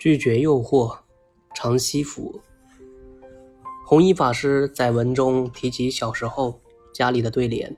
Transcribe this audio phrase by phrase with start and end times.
[0.00, 0.96] 拒绝诱惑，
[1.54, 2.40] 常惜福。
[3.86, 6.58] 弘一法师在文中提及小时候
[6.90, 7.76] 家里的对联：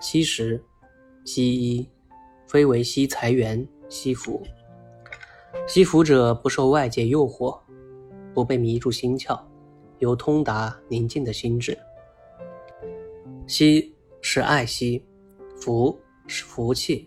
[0.00, 0.64] 惜食、
[1.22, 1.86] 惜衣，
[2.46, 4.42] 非为惜财源、惜福。
[5.68, 7.60] 惜福者不受外界诱惑，
[8.32, 9.38] 不被迷住心窍，
[9.98, 11.76] 有通达宁静的心智。
[13.46, 15.04] 惜是爱惜，
[15.60, 17.06] 福是福气，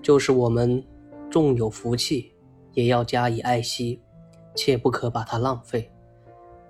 [0.00, 0.80] 就是我们
[1.28, 2.29] 纵有福气，
[2.72, 4.00] 也要加以爱惜，
[4.54, 5.90] 切不可把它浪费。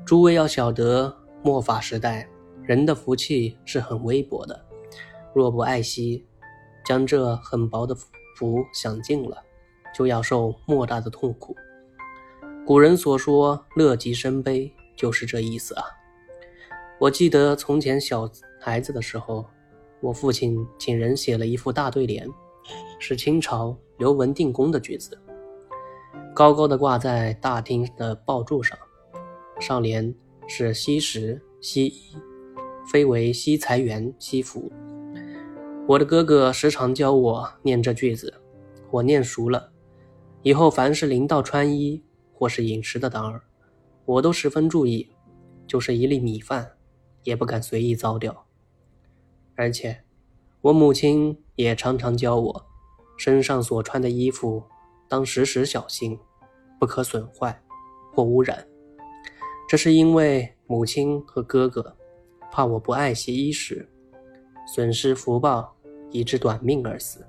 [0.04, 2.28] 诸位要晓得，末法时代
[2.62, 4.64] 人的福气是很微薄的，
[5.34, 6.26] 若不爱惜，
[6.84, 7.94] 将这很薄的
[8.36, 9.36] 福享尽了，
[9.94, 11.54] 就要受莫大的痛苦。
[12.66, 15.84] 古人所说“乐极生悲”，就是这意思啊。
[16.98, 19.44] 我记得从前小孩子的时候，
[20.00, 22.28] 我父亲请人写了一副大对联，
[22.98, 25.18] 是清朝刘文定公的句子，
[26.34, 28.78] 高高的挂在大厅的爆柱上，
[29.60, 30.14] 上联
[30.46, 32.16] 是“惜食惜衣，
[32.90, 34.70] 非为惜财源惜福”。
[35.86, 38.32] 我的哥哥时常教我念这句子，
[38.90, 39.70] 我念熟了，
[40.42, 43.42] 以后凡是临到穿衣或是饮食的当儿，
[44.04, 45.10] 我都十分注意，
[45.66, 46.72] 就是一粒米饭。
[47.22, 48.46] 也不敢随意糟掉，
[49.54, 50.04] 而且
[50.62, 52.66] 我母亲也常常教我，
[53.18, 54.62] 身上所穿的衣服
[55.06, 56.18] 当时时小心，
[56.80, 57.56] 不可损坏
[58.12, 58.66] 或污染。
[59.68, 61.96] 这是因为母亲和哥哥
[62.50, 63.88] 怕我不爱惜衣食，
[64.66, 65.72] 损失福报，
[66.10, 67.24] 以致短命而死，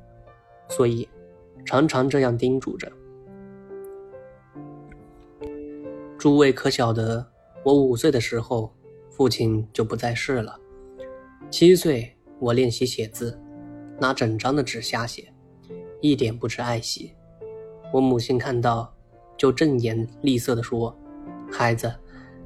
[0.70, 1.08] 所以
[1.64, 2.92] 常常这样叮嘱着。
[6.18, 7.24] 诸位可晓得，
[7.64, 8.74] 我五岁的时候。
[9.14, 10.58] 父亲就不在世了。
[11.52, 13.38] 七岁，我练习写字，
[14.00, 15.32] 拿整张的纸瞎写，
[16.00, 17.14] 一点不知爱惜。
[17.94, 18.92] 我母亲看到，
[19.42, 20.96] 就正颜厉色地说
[21.52, 21.92] ：“孩子，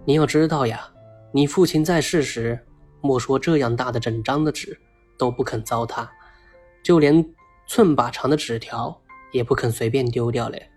[0.06, 0.90] 你要知道呀，
[1.34, 2.58] 你父亲在世时，
[3.02, 4.80] 莫说这样大的整张的纸
[5.18, 6.08] 都不肯糟蹋，
[6.82, 7.22] 就连
[7.68, 8.98] 寸把长的纸条
[9.34, 10.70] 也不肯随便丢掉嘞。”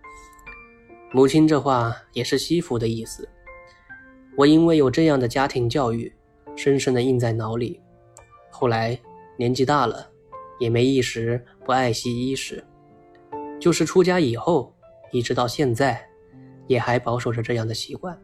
[1.15, 3.29] 母亲这话也是惜福的意思。
[4.37, 6.13] 我因为有这样的家庭教育，
[6.57, 7.81] 深深的印在脑里。
[8.51, 8.99] 后来
[9.37, 10.05] 年纪大了，
[10.59, 12.65] 也没一时不爱惜衣食。
[13.61, 14.75] 就是出家以后，
[15.13, 16.08] 一直到现在，
[16.69, 18.17] 也还保守着这样的习惯。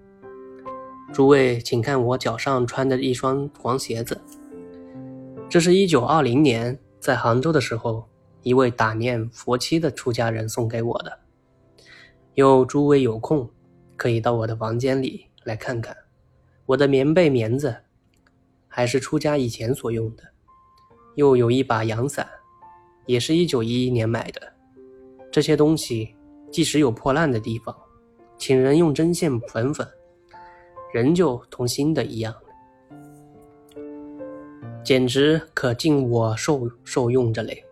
[1.13, 4.21] 诸位，请看我脚上穿的一双黄鞋子，
[5.49, 8.09] 这是一九二零年在杭州的时候，
[8.43, 11.21] 一位打念佛七的出家人送给我的。
[12.35, 13.49] 有诸位有空，
[13.97, 15.97] 可以到我的房间里来看看。
[16.67, 17.77] 我的棉被棉子，
[18.67, 20.25] 还是出家以前所用的，
[21.15, 22.27] 又有一把阳伞，
[23.07, 24.55] 也是一九一一年买的。
[25.31, 26.17] 这些东西
[26.51, 27.77] 即使有破烂的地方，
[28.37, 29.87] 请人用针线粉粉，
[30.93, 32.35] 仍旧同新的一样，
[34.85, 37.65] 简直可尽我受受用着嘞。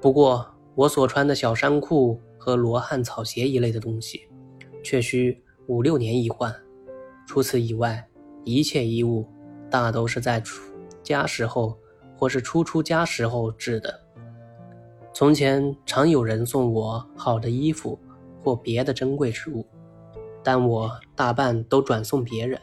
[0.00, 4.28] 不过我所穿的小衫裤和罗汉草鞋一类的东西，
[4.82, 6.54] 却需五六年一换。
[7.26, 8.04] 除此以外，
[8.44, 9.26] 一切衣物
[9.70, 10.62] 大都是在出
[11.02, 11.78] 家时候
[12.16, 14.00] 或是初出家时候制的。
[15.14, 17.98] 从前常有人送我好的衣服
[18.42, 19.66] 或别的珍贵之物，
[20.42, 22.60] 但我大半都转送别人，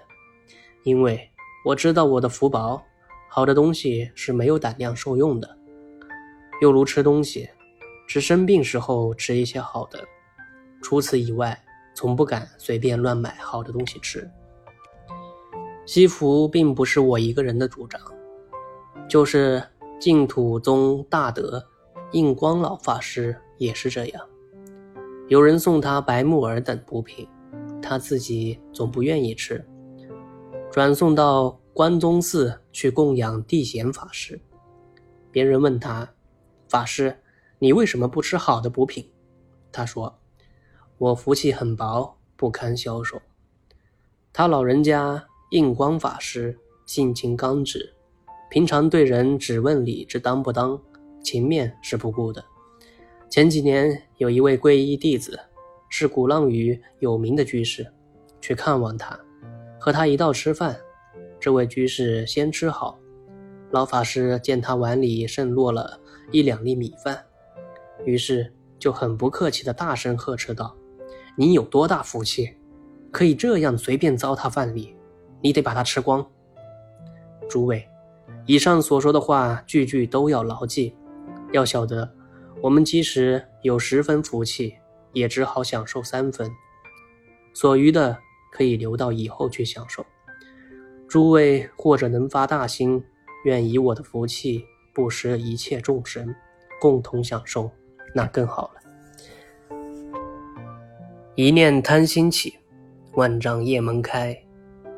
[0.84, 1.30] 因为
[1.66, 2.82] 我知道我的福薄，
[3.30, 5.58] 好的东西是没有胆量受用的。
[6.62, 7.50] 又如吃东西，
[8.08, 10.00] 只生病时候吃一些好的，
[10.82, 11.58] 除此以外，
[11.96, 14.30] 从不敢随便乱买好的东西吃。
[15.86, 18.00] 惜福并不是我一个人的主张，
[19.10, 19.64] 就是
[20.00, 21.66] 净土宗大德
[22.12, 24.28] 印光老法师也是这样。
[25.30, 27.28] 有人送他白木耳等补品，
[27.82, 29.64] 他自己总不愿意吃，
[30.72, 34.42] 转送到关宗寺去供养地贤法师。
[35.32, 36.10] 别人问他
[36.68, 37.16] ：“法师，
[37.60, 39.08] 你为什么不吃好的补品？”
[39.72, 40.20] 他说
[40.98, 43.22] ：“我福气很薄，不堪消受。”
[44.34, 45.24] 他老人家。
[45.52, 46.56] 印光法师
[46.86, 47.92] 性情刚直，
[48.52, 50.80] 平常对人只问理之当不当，
[51.24, 52.46] 情面是不顾的。
[53.30, 55.40] 前几年有一位皈依弟子，
[55.88, 57.86] 是鼓浪屿有名的居士，
[58.42, 59.18] 去看望他，
[59.80, 60.76] 和他一道吃饭。
[61.40, 62.98] 这位居士先吃好，
[63.70, 66.00] 老法师见他碗里剩落了
[66.31, 67.24] 一两粒米饭，
[68.04, 70.75] 于是就很不客气的大声呵斥道
[71.38, 72.50] ：“你有多大福气，
[73.12, 74.96] 可以这样随便糟蹋饭粒？”
[75.40, 76.25] 你得把它吃光。
[77.48, 77.88] 诸位，
[78.48, 80.96] 以上所说的话，句句都要牢记。
[81.52, 82.12] 要晓得，
[82.62, 84.76] 我们即使有十分福气，
[85.14, 86.52] 也只好享受三分，
[87.54, 88.18] 所余的
[88.52, 90.06] 可以留到以后去享受。
[91.08, 93.02] 诸位或者能发大心，
[93.46, 96.36] 愿以我的福气布施一切众生，
[96.82, 97.72] 共同享受，
[98.14, 99.78] 那更好了。
[101.36, 102.56] 一念贪心起，
[103.14, 104.38] 万丈业门开。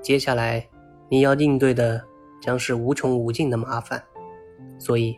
[0.02, 0.68] 接下来
[1.10, 2.04] 你要应对的
[2.42, 4.04] 将是无穷无尽的麻烦，
[4.80, 5.16] 所以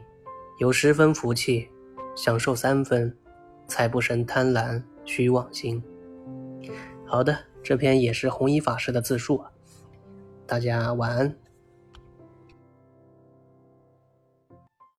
[0.60, 1.70] 有十分福气，
[2.16, 3.16] 享受三分，
[3.68, 5.84] 才不生贪婪虚妄心。
[7.06, 9.52] 好的，这篇也是弘一法师的自述啊。
[10.46, 11.36] 大家晚安。